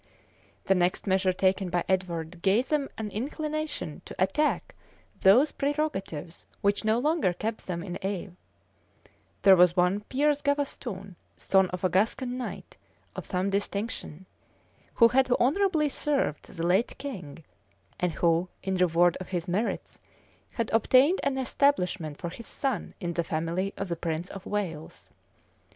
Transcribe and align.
The 0.63 0.73
next 0.73 1.05
measure 1.05 1.31
taken 1.31 1.69
by 1.69 1.83
Edward 1.87 2.41
gave 2.41 2.69
them 2.69 2.89
an 2.97 3.11
inclination 3.11 4.01
to 4.05 4.15
attack 4.17 4.73
those 5.19 5.51
prerogatives 5.51 6.47
which 6.61 6.83
no 6.83 6.97
longer 6.97 7.33
kept 7.33 7.67
them 7.67 7.83
in 7.83 7.97
awe. 8.03 8.31
There 9.43 9.55
was 9.55 9.75
one 9.77 9.99
Piers 10.01 10.41
Gavaston, 10.41 11.17
son 11.37 11.69
of 11.69 11.83
a 11.83 11.89
Gascon 11.91 12.35
knight 12.35 12.77
of 13.15 13.27
some 13.27 13.51
distinction, 13.51 14.25
who 14.95 15.09
had 15.09 15.31
honorably 15.39 15.87
served 15.87 16.45
the 16.47 16.65
late 16.65 16.97
king 16.97 17.43
and 17.99 18.13
who, 18.13 18.49
in 18.63 18.73
reward 18.77 19.17
of 19.17 19.29
his 19.29 19.47
merits, 19.47 19.99
had 20.53 20.71
obtained 20.71 21.19
an 21.21 21.37
establishment 21.37 22.17
for 22.17 22.29
his 22.31 22.47
son 22.47 22.95
in 22.99 23.13
the 23.13 23.23
family 23.23 23.71
of 23.77 23.87
the 23.87 23.95
prince 23.95 24.31
of 24.31 24.47
Wales. 24.47 25.11